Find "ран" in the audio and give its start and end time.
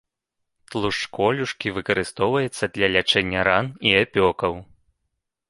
3.51-3.65